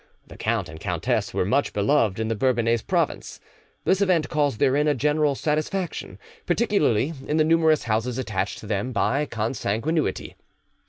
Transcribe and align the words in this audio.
The 0.25 0.35
count 0.35 0.67
and 0.67 0.79
countess 0.79 1.31
were 1.31 1.45
much 1.45 1.73
beloved 1.73 2.19
in 2.19 2.27
the 2.27 2.33
Bourbonnais 2.33 2.81
province; 2.87 3.39
this 3.85 4.01
event 4.01 4.29
caused 4.29 4.57
therein 4.57 4.87
a 4.87 4.95
general 4.95 5.35
satisfaction, 5.35 6.17
particularly 6.47 7.13
in 7.27 7.37
the 7.37 7.43
numerous 7.45 7.83
houses 7.83 8.17
attached 8.17 8.57
to 8.61 8.65
them 8.65 8.93
by 8.93 9.25
consanguinity. 9.27 10.33